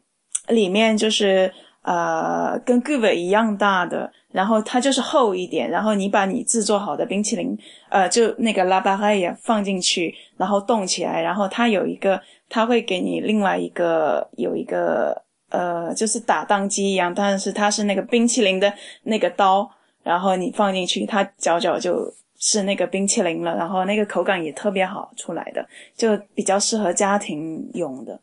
[0.48, 7.58] 里面就是呃跟 Cube 一样大的，然后它就是厚一点，然后你把你制作好的冰淇淋
[7.89, 15.22] 呃就那个拉巴哈也放进去，然后冻起来，然后它有一个，它会给你另外一个有一个。
[15.53, 19.69] 呃，就是打蛋机一样，但是它是那个冰淇淋的那个刀，
[20.01, 25.63] 然后你放进去，它搅搅就是那个冰淇淋了，然后那个口感也特别好出来的，
[25.95, 28.19] 就比较适合家庭用的。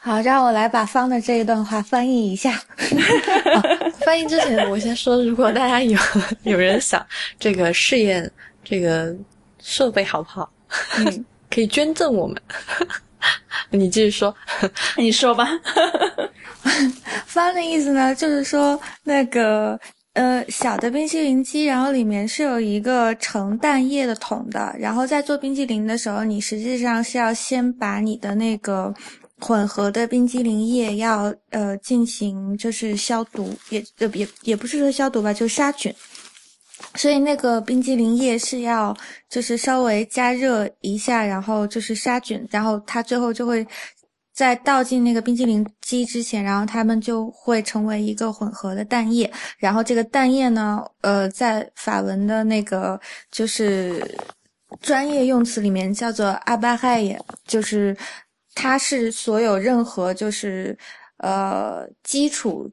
[0.00, 2.58] 好，让我来把方的这一段话翻译一下。
[4.04, 5.98] 翻译之前，我先说，如果大家有
[6.44, 7.06] 有人想
[7.38, 8.28] 这个试验
[8.64, 9.14] 这个
[9.60, 10.50] 设备好不好，
[10.96, 12.40] 嗯， 可以捐赠我们。
[13.70, 14.34] 你继续说，
[14.96, 15.48] 你说吧。
[17.26, 19.78] 翻的意思呢，就是说那个
[20.12, 28.94] 呃小的冰淇淋机，然后里面是有一个盛蛋液的桶的，然后在做冰淇淋的时候，你实际上是要先把你的那个
[29.40, 35.92] 混合的冰淇淋液要呃进行就是消毒，也呃也也不是说消毒吧，就杀菌。
[36.94, 38.96] 所以那个冰激凌液是要
[39.28, 43.66] 就是稍微加热一下，然后就是杀菌，然后它最后就会
[44.34, 49.30] 在倒进那个冰激凌机之前，然后它们就会成为一个混合的蛋液。
[49.58, 54.18] 然后这个蛋液呢，呃，在法文的那个就是
[54.80, 57.96] 专业用词里面叫做阿巴亥液，就是
[58.54, 60.76] 它是所有任何就是
[61.18, 62.70] 呃基础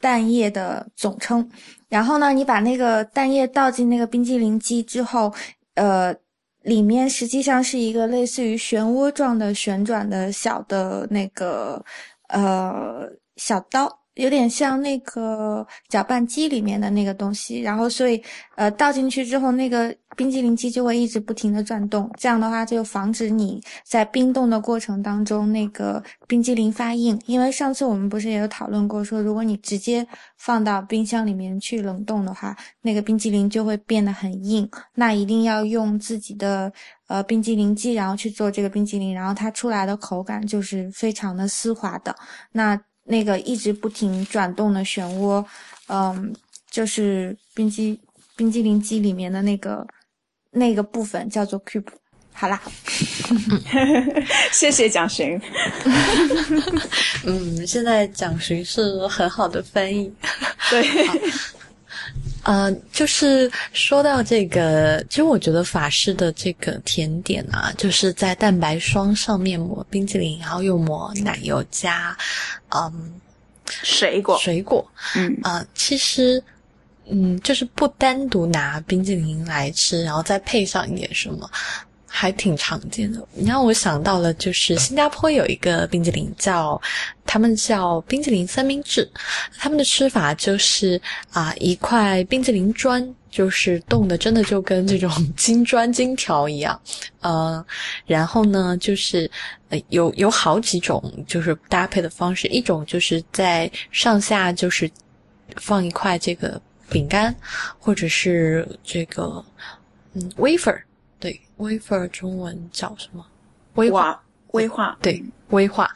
[0.00, 1.48] 蛋液的总称。
[1.88, 5.32] 然后呢，你把那个蛋液倒进那个冰激凌机之后，
[5.74, 6.14] 呃，
[6.62, 11.84] 里面实际上是一个类似于漩涡状的旋转的小的那个
[12.28, 13.99] 呃小刀。
[14.14, 18.22] 有点像那个搅拌机里面的那个东西，然后所以
[18.56, 27.18] 呃倒进去之后，那个冰激凌机就会一直不停的转动，这样的话就防止你在冰冻的过程当中那个冰激凌发硬。
[27.26, 34.68] 因为上次我们不是也有讨论过，说如果你直接放到冰箱里面去冷冻的话，那个冰激凌就会变得很硬。
[34.94, 36.70] 那一定要用自己的
[37.06, 42.14] 呃冰激凌机，然后去做这个冰激凌，然后它出来的口感就是非常的丝滑的。
[42.52, 42.78] 那
[43.10, 45.44] 那个一直不停转动的漩涡，
[45.88, 46.32] 嗯，
[46.70, 47.98] 就是冰激
[48.36, 49.84] 冰激凌机里面的那个
[50.52, 51.84] 那个部分叫做 cube。
[52.32, 52.62] 好啦，
[54.52, 55.38] 谢谢蒋寻。
[57.26, 60.10] 嗯，现在蒋寻是很好的翻译。
[60.70, 60.86] 对。
[62.42, 72.16] 呃，就是说到这个，其实我觉得法式的这个甜点啊，就是在蛋白霜上面抹冰淇淋，然后又抹奶油加，
[72.70, 73.20] 嗯，
[73.66, 75.36] 水果，水果，嗯。
[75.42, 76.42] 呃、其实，
[77.06, 81.50] 嗯，就是不单独拿冰淇淋来吃，然后再配上一点什么，
[82.12, 83.24] 还挺常见的。
[83.32, 86.80] 你让我想到了，就是新加坡有一个冰淇淋叫，
[87.24, 89.08] 他们叫冰淇淋三明治，
[89.56, 93.14] 他们的吃法就是啊、一块冰淇淋砖。
[93.30, 96.80] 就是冻的，真的就跟这种 金砖金条一样，
[97.20, 97.64] 呃，
[98.04, 99.30] 然后呢，就是
[99.68, 104.90] 呃有有好几种就是搭配的方式，一种就是在上下就是
[105.58, 107.32] 放一块这个饼干，
[107.78, 109.44] 或者是这个
[110.14, 110.76] 嗯 wafer，
[111.60, 113.24] wafer 中文叫什么？
[113.74, 115.88] 威化哇，威化，对，威化，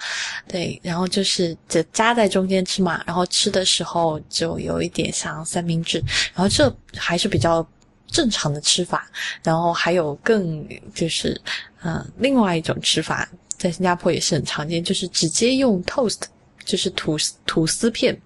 [0.46, 5.98] 对，然后就是就夹在中间吃嘛，然后吃的时候就有一点像三明治，
[6.32, 7.66] 然后这还是比较
[8.06, 9.10] 正常的吃法，
[9.42, 11.40] 然后还有更就是
[11.80, 16.20] 呃另外一种吃法，在新加坡也是很常见，就是直接用 toast，
[16.64, 18.16] 就是吐司吐司片，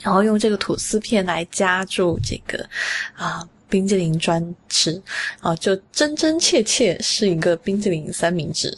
[0.00, 2.68] 然后用这个吐司片来夹住这个
[3.14, 3.48] 啊。
[3.68, 5.00] 冰淇淋专吃。
[5.40, 8.76] 啊，就真真切切是一个冰淇淋三明治，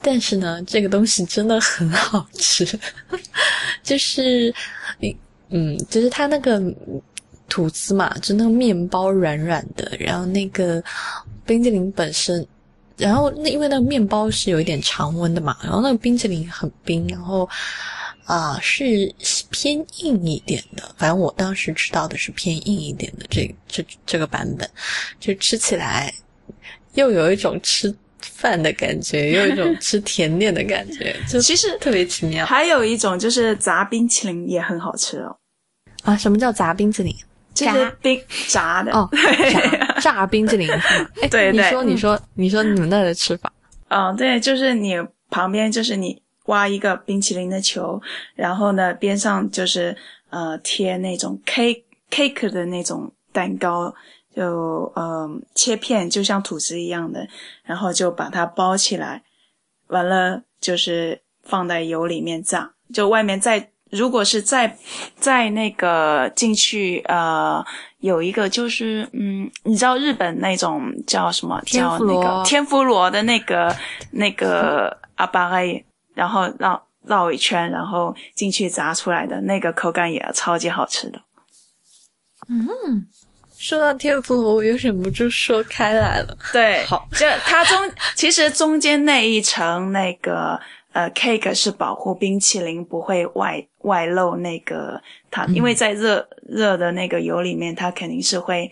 [0.00, 2.66] 但是呢，这个东西真的很好吃，
[3.82, 4.54] 就是
[5.50, 6.62] 嗯，就是它那个
[7.48, 10.82] 吐司嘛，就那个面包软软的，然后那个
[11.46, 12.46] 冰淇淋本身，
[12.96, 17.48] 然后那因为那个面包是有一点常温的嘛，然后那个冰淇淋很冰，然后
[18.28, 19.10] 啊、是
[19.50, 24.68] 偏硬一点的，反正我当时吃到的是偏硬一点的这这这个版本，
[25.18, 26.12] 就吃起来
[26.92, 35.34] 又有一种吃饭的感觉，又有一种吃甜点的感觉，就其实特别奇妙还有一种就是炸冰淇淋也很好吃哦，
[36.02, 36.14] 啊！
[36.14, 37.16] 什么叫炸冰淇淋？
[37.54, 39.08] 就是冰炸的哦，
[39.50, 41.08] 炸炸冰淇淋是吗？
[41.22, 43.50] 哎，对对你说，你说，你说你们那儿的吃法
[43.88, 44.94] 嗯，对，就是你
[45.30, 47.98] 旁边就是你挖一个冰淇淋的球，
[48.34, 49.96] 然后呢边上就是
[50.28, 53.94] 呃贴那种 cake cake 的那种蛋糕，
[54.36, 57.26] 就呃切片，就像吐司一样的，
[57.64, 59.22] 然后就把它包起来，
[59.86, 64.76] 完了就是放在油里面炸，就外面再如果是再
[65.16, 67.64] 再那个进去呃。
[68.00, 71.60] 有一个就是，嗯，你知道日本那种叫什么？
[71.66, 73.74] 叫那个天妇罗的那个
[74.12, 75.84] 那个阿巴盖，
[76.18, 81.20] 然后绕绕一圈，然后进去炸出来的那个口感也超级好吃的。
[82.48, 83.06] 嗯，
[83.56, 86.36] 说到天妇罗，我又忍不住说开来了。
[86.52, 90.60] 对，好，就它中其实中间那一层那个
[90.92, 95.00] 呃 cake 是保护冰淇淋不会外外露那个
[95.30, 98.68] 它，因为在热热的那个油里面，它肯定是会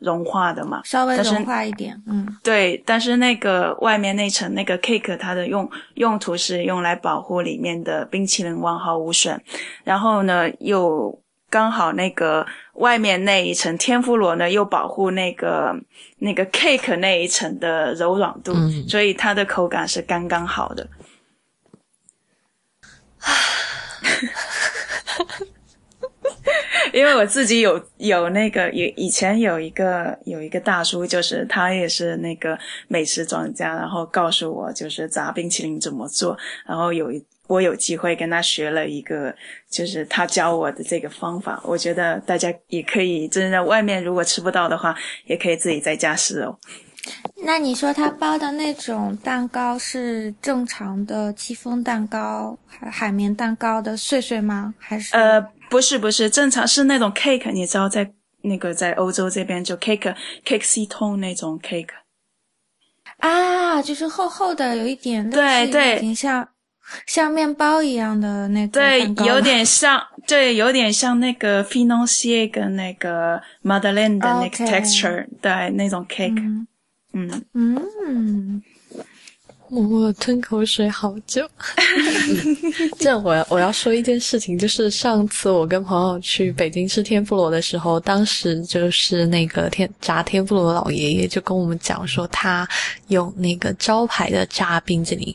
[0.00, 0.80] 融化的嘛。
[0.84, 9.40] 稍微融化一点，嗯，对，但是那个外面那层那个 cake，它的用用途是用来保护里面的冰淇淋完好无损，
[9.84, 11.18] 然后呢又
[11.50, 15.74] 刚好那个外面那一层天妇罗呢又保护那个
[16.18, 20.86] 那个 cake 那一层的柔软度，嗯所以它的口感是刚刚好的。
[26.92, 36.36] 因为我自己有有那个以以前有一个有一个大叔，就是他也是那个美食专家，然后告诉我就是炸冰淇淋怎么做，
[36.66, 39.34] 然后有一我有机会跟他学了一个，
[39.70, 44.94] 就是他教我的这个方法，我觉得大家也可以真的外面如果吃不到的话，
[45.26, 46.58] 也可以自己在家试哦。
[47.44, 54.74] 那你说他包的那种蛋糕是正常的戚风蛋糕、海海绵蛋糕的碎碎吗？
[54.78, 55.40] 还是呃，
[55.70, 58.10] 不是不是，正常是那种 cake，你知道在
[58.42, 61.88] 那个在欧洲这边就 cake cake c 通那种 cake。
[63.18, 66.48] 啊，就是厚厚的，有一点对对像
[67.06, 76.66] 像面包一样的那种对有点 像，对，有点像那个 financier 跟那个 Madeleine 的那个 texture，、对，那种 cake，嗯
[77.12, 78.62] 嗯嗯，
[79.70, 81.48] 我吞口水好久。
[82.98, 92.68] 这样我要我要说一件事情，就是上次我跟朋友去北京吃天妇罗的时候，当时就是那个天炸天妇罗的老爷爷就跟我们讲说，他
[93.08, 95.34] 有那个招牌的炸冰淇淋。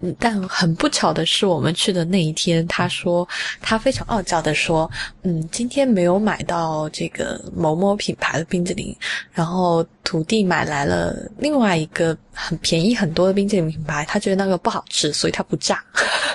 [0.00, 3.28] 嗯，但很不巧的是，我们去的那一天，他说
[3.60, 4.88] 他非常傲娇的说，
[5.22, 8.96] 嗯，今天没有买到这个某某品牌的冰淇淋，
[9.32, 15.82] 然后徒弟买来了另外一个很便宜很多的冰淇淋品牌，他觉得那个不好吃，所以他不炸。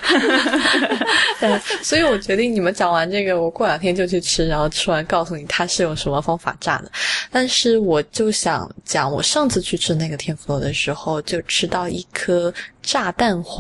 [1.39, 6.91] 对，所以我决定你们讲完这个，我过两天就去吃，然后吃完告诉你他是用什么方法炸的。
[7.31, 13.52] 但是我就想讲，我上次去吃那个天妇罗的时候，就吃到一颗炸蛋黄，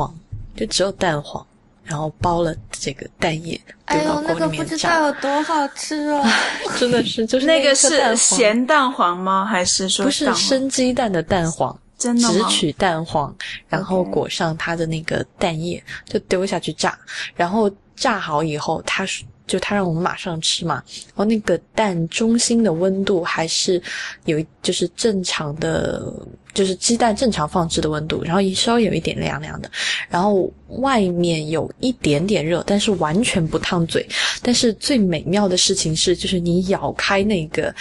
[0.55, 1.45] 就只有蛋黄，
[1.83, 4.77] 然后包了这个蛋液丢哎呦，那个不知。
[4.77, 6.23] 道有多好吃哦！
[6.79, 9.45] 真的是，就是那个是咸蛋黄吗？
[9.45, 12.33] 还是说不是生鸡蛋的蛋黄，真的吗？
[12.33, 13.35] 只取蛋黄，
[13.67, 16.97] 然后裹上它的那个蛋液，就丢下去炸。
[17.35, 19.23] 然后炸好以后，它是
[19.53, 20.83] 就他让我们马上吃嘛。
[21.09, 23.79] 然后那个蛋中心的温度还是
[24.25, 26.11] 有就是正常的，
[26.55, 29.69] 就是鸡蛋正常放置的温度，然后一稍微有一点凉凉的。
[30.09, 34.03] 然后外面有一点点热，但是完全不烫嘴。
[34.41, 37.71] 但是最美妙的事情是，就是你咬开那个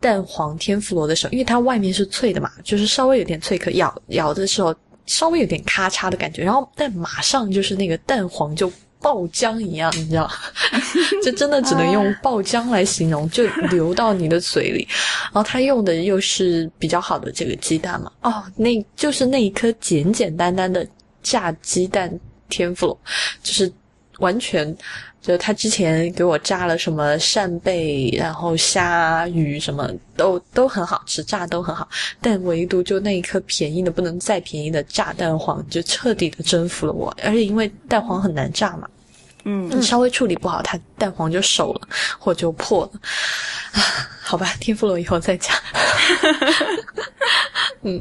[0.00, 4.74] 蛋黄天妇罗的时候，因为它外面是脆的嘛，就是稍微有点脆，可咬咬的时候
[5.04, 10.30] 稍微有点咔嚓的感觉，然后但马上就是那个蛋黄就爆浆一样，你知道，
[11.24, 14.86] 就真的只能用爆浆来形容，就流到你的嘴里。
[15.24, 20.86] 然后他用的又是比较好的这个鸡蛋嘛，哦，那就是那一颗简简单单的
[21.22, 22.10] 炸鸡蛋
[22.48, 22.98] 天妇罗，
[23.42, 23.72] 就是
[24.18, 24.76] 完全。
[25.22, 31.86] 就他之前给我炸了什么扇贝，然后虾、鱼什么都都很好吃，炸都很好，
[32.20, 37.14] 但唯独就那一颗便宜的不能再便宜的炸蛋黄，就彻底的征服了我。
[37.22, 38.88] 而且因为蛋黄很难炸嘛，
[39.44, 43.00] 嗯稍微处理不好，它蛋黄就熟了或就破了。
[44.30, 45.56] 啊，好吧，天妇罗以后再讲。
[47.82, 48.00] 嗯，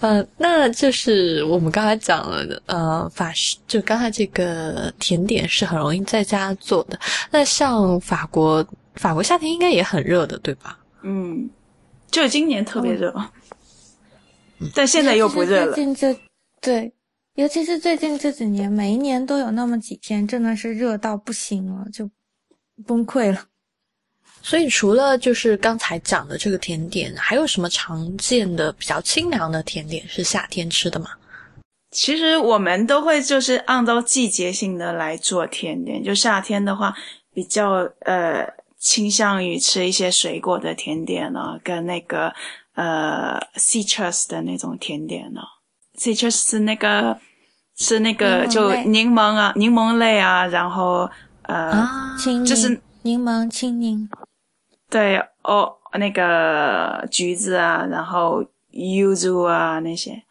[0.00, 6.98] 呃，那就是我们刚才讲了的，呃，法式就刚才这个甜点是很容易在家做的。
[7.30, 8.64] 那像法国，
[8.94, 10.78] 法国夏天应该也很热的，对吧？
[11.02, 11.50] 嗯，
[12.08, 13.12] 就今年特别热，
[14.74, 15.84] 但现在又不热了最。
[15.84, 16.16] 近这
[16.60, 16.92] 对，
[17.34, 22.08] 尤其是最近这几年，每一年都有那么几天，真的是热到不行了，就
[22.86, 23.40] 崩溃了。
[24.44, 31.06] 所以除了就是刚才讲的这个甜点，还有什么常见的比较清凉的甜点是夏天吃的吗？
[31.90, 36.94] 其实我们都会就是按照季节性的来做甜点，就夏天的话
[37.32, 38.46] 比较呃
[38.78, 42.30] 倾向于吃一些水果的甜点呢，跟那个
[42.74, 45.40] 呃 citrus 的那种甜点呢。
[45.98, 47.18] citrus 是那个
[47.78, 51.08] 是那个就柠檬啊，柠檬类啊，然后
[51.42, 54.08] 呃、啊，青柠、就是柠檬、青柠，
[54.94, 60.22] 对哦那个橘子啊，然后柚子啊那些。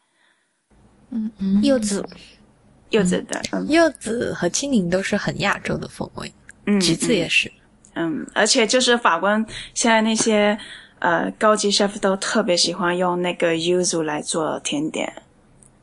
[1.10, 1.62] 嗯嗯。
[1.62, 2.02] 柚子，
[2.92, 3.68] 柚子的，嗯。
[3.68, 6.32] 柚子和青柠都是很亚洲的风味，
[6.66, 7.52] 嗯，橘子也是。
[7.96, 10.58] 嗯，而且就是法国人现在那些
[11.00, 15.12] 呃高级 chef 都特别喜欢用那个柚子来做甜点。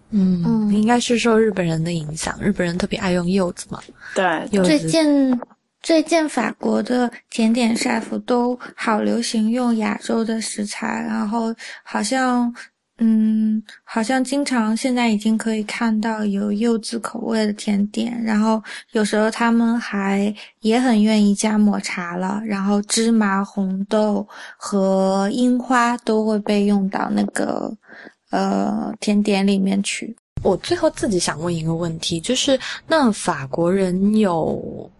[0.08, 3.78] 嗯，嗯应该是受日本人的影响，日本人特别爱用柚子嘛，
[4.14, 4.88] 对，最柚子。
[4.88, 5.40] 近
[5.82, 12.54] 最近法国的甜点 chef 都好流行用亚洲的食材，然后好像
[12.98, 18.62] 嗯，好像经常现在已经可以看到有柚子口味的甜点，然后
[18.92, 24.28] 有时候他们还也很愿意加抹茶了，然后芝麻、红豆
[24.58, 27.74] 和樱花都会被用到那个
[28.30, 30.14] 呃甜点里面去。
[30.42, 34.90] 我最后自己想问一个问题，就是那法国人有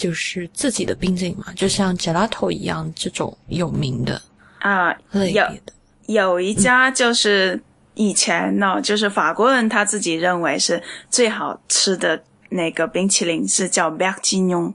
[0.00, 1.52] 就是自己的冰淇淋嘛？
[1.54, 4.20] 就像 gelato 一样这种有名的
[4.60, 5.72] 啊、类有别的？
[6.06, 7.60] 有一家就是
[7.94, 14.72] 以前呢，就是法国人他自己认为是最好吃的那个冰淇淋是叫 b e r g i n o n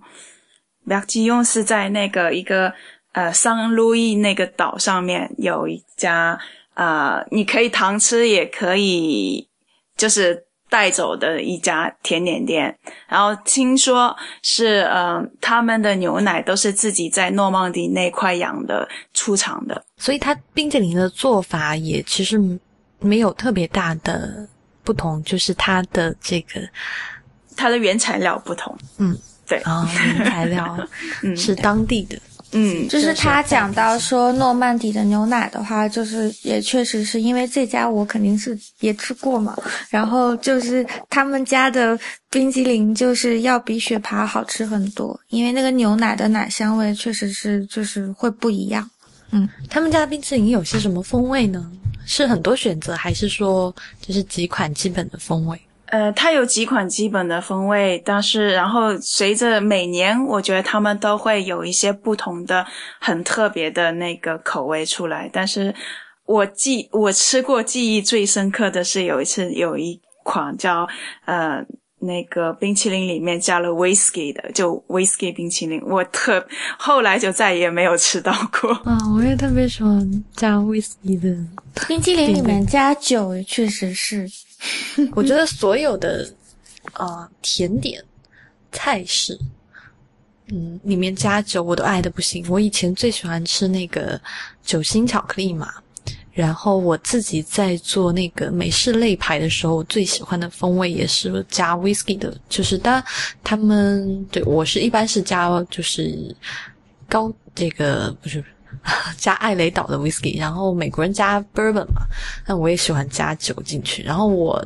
[0.88, 2.72] b e r g i n o n 是在那个一个
[3.14, 6.40] 呃桑路易那个岛上面有一家
[6.76, 9.48] 呃，你可以糖吃也可以
[9.98, 12.76] 就是带走的一家甜点店。
[13.08, 19.84] 然后听说是呃他们的牛奶都是自己在诺曼底那块养的出厂的。
[19.98, 22.40] 所以它冰淇淋的做法也其实
[23.00, 24.48] 没有特别大的
[24.84, 26.62] 不同，就是它的这个
[27.56, 28.78] 它的原材料不同。
[28.98, 30.78] 嗯，对，啊、原材料
[31.24, 32.16] 嗯 是当地的。
[32.16, 32.22] 嗯，
[32.88, 39.56] 就是他讲到说诺曼底的牛奶的话，就是也确实是因为这家我肯定是也吃过嘛，
[39.90, 41.98] 然后就是他们家的
[42.30, 48.90] 冰激凌就是要比雪爬好吃很多，因为那个牛奶的奶香味确实是就是会不一样。
[49.32, 51.70] 嗯他们家的冰淇淋有些什么风味呢？
[52.06, 55.60] 是很多选择，还是说就是几款基本的风味？
[55.96, 62.66] 呃，它有几款基本的风味，但是然后随着每年，我觉得他们都会有一些不同的、
[63.00, 65.30] 很特别的那个口味出来。
[65.32, 65.74] 但是，
[66.26, 70.86] 我记我吃过记忆最深刻的是有一次有一款叫
[71.24, 71.64] 呃
[72.00, 76.46] 那个冰淇淋里面加了 whisky 的，就 whisky 冰淇淋，我特
[76.78, 78.70] 后来就再也没有吃到过。
[78.84, 81.34] 啊，我也特别喜欢加 whisky 的
[81.88, 84.30] 冰淇淋里面加酒，确实是。
[85.16, 86.28] 我觉得所有的
[86.94, 88.04] 啊甜点
[88.72, 89.38] 菜式，
[90.48, 92.46] 嗯，里面加酒我都爱的不行。
[92.50, 94.20] 我以前最喜欢吃那个
[94.64, 95.74] 酒心巧克力嘛。
[96.32, 103.02] 然后我自己在做那个美式肋排的时候，我最喜欢的风味也是加 whisky 的，就是当
[103.42, 106.36] 他们对我是一般是加就是
[107.08, 108.44] 高这个不是
[109.18, 112.06] 加艾雷岛的 whisky，然后美国人加 bourbon 嘛，
[112.46, 114.04] 那我也喜欢加酒进去。
[114.04, 114.64] 然后我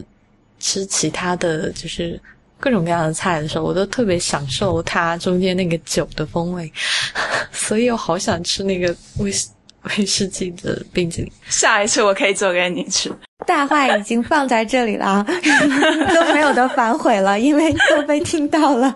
[0.59, 2.19] 吃其他的就是
[2.59, 6.71] 各种各样的菜的时候，我都特别享受它中间那个酒的风味，
[7.51, 9.49] 所以我好想吃那个 whisky。
[9.83, 13.11] 威士忌的冰淇淋，下一次我可以做给你吃。
[13.47, 15.25] 大话已经放在这里了啊，
[16.13, 18.93] 都没有得反悔了，因为都被听到了。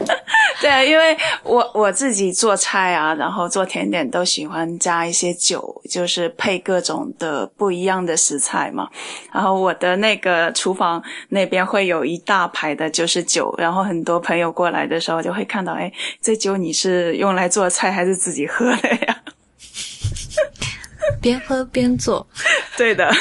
[0.60, 8.86] 对，因为我我自己做菜啊，然后做甜点都喜欢加一些酒，就是配各种的不一样的食材嘛。
[9.32, 19.17] 然后我的那个厨房那边会有一大排的就是酒，然后很多朋友过来的时候就会看到，哎，这酒你是用来做菜还是自己喝的呀？
[21.20, 22.26] 边喝边做，
[22.76, 23.10] 对的。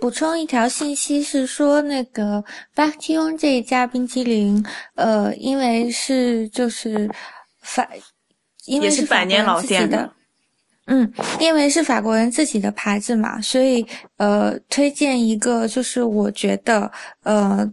[0.00, 4.62] 补充一条信息是说，那个 a i o n 这一家冰淇淋，
[4.96, 7.10] 呃，因为是就是
[7.62, 7.88] 法，
[8.66, 10.12] 因为是百年老店的，
[10.88, 11.10] 嗯，
[11.40, 13.86] 因为是法国人自己的牌子嘛，所以
[14.18, 16.90] 呃，推荐一个就是我觉得
[17.22, 17.72] 呃，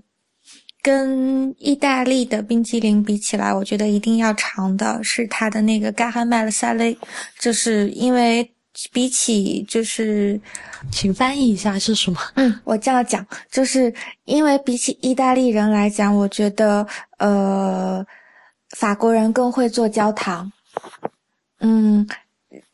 [0.81, 6.95] 跟意大利的冰淇淋比起来，我觉得一定要尝的是它的那个 g a h a m e l Salé，
[7.37, 8.49] 就是因为。
[8.91, 10.39] 比起就是，
[10.91, 12.19] 请翻译一下是什么？
[12.35, 13.93] 嗯，我这样讲，就是
[14.25, 16.85] 因为比起意大利人来讲，我觉得
[17.17, 18.05] 呃，
[18.77, 20.51] 法国人更会做焦糖。
[21.59, 22.07] 嗯，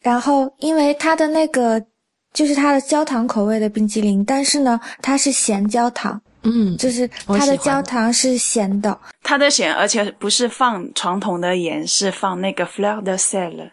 [0.01, 1.83] 然后因为它的那个
[2.31, 6.21] 就是它的焦糖口味的冰激凌，但是呢，它是咸焦糖。
[6.43, 13.71] 嗯，就是它的焦糖是咸的，它的咸，而且不是放传统的盐，是放那个 fleur de sel。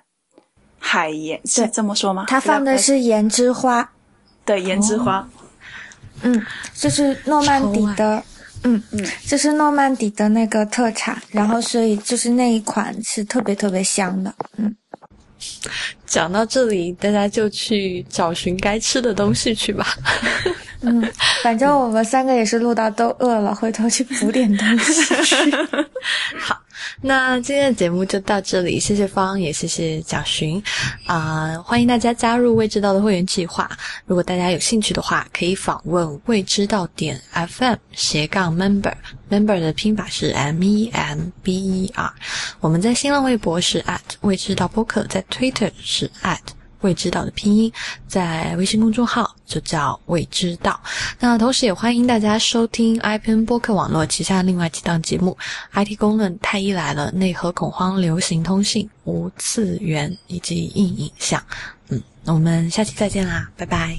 [0.86, 2.26] 海盐是这么说吗？
[2.28, 3.90] 它放的是盐之花，
[4.44, 5.26] 对，盐之花。
[6.20, 8.22] 嗯，这是诺曼底的，
[8.64, 14.76] 嗯嗯，这是诺曼底的那个特产，然后所以就是那一款是特别特别香的，嗯。
[16.06, 19.86] 讲到这里，大家就去找寻该吃的东西去吧。
[20.80, 21.02] 嗯，
[21.42, 24.92] 反正我们三个也是录到都饿了，回头去补点东西
[25.24, 25.36] 去。
[26.38, 26.53] 好。
[27.06, 30.62] 那今天的节目就到这里，谢谢方，也谢谢蒋寻，
[31.04, 33.70] 啊，欢迎大家加入未知道的会员计划。
[34.06, 42.10] 如果大家有兴趣的话，可以访问未知道点 FM 斜杠 member，member 的拼法是 M E M B E R。
[42.60, 46.38] 我们在新浪微博是 at 未知道播客，在 Twitter 是 at。
[46.84, 47.72] 未知道的拼音，
[48.06, 50.78] 在微信公众号就叫未知道。
[51.18, 55.36] 那同时也欢迎大家收听 iPn 播客网络旗下另外几档节目
[55.72, 61.42] ：IT 公论、太医来了、内核恐慌、流行通信、无次元以及硬影像。
[61.88, 63.96] 嗯，那我们下期再见啦，拜拜。